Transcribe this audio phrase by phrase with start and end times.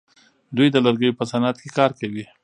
[0.55, 2.25] دوی د لرګیو په صنعت کې کار کوي.